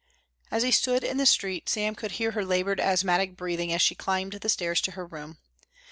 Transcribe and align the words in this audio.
As 0.49 0.63
he 0.63 0.71
stood 0.71 1.03
in 1.03 1.17
the 1.17 1.27
street 1.27 1.69
Sam 1.69 1.93
could 1.93 2.13
hear 2.13 2.31
her 2.31 2.43
laboured 2.43 2.79
asthmatic 2.79 3.37
breathing 3.37 3.71
as 3.71 3.83
she 3.83 3.93
climbed 3.93 4.33
the 4.33 4.49
stairs 4.49 4.81
to 4.81 4.91
her 4.93 5.05
room. 5.05 5.37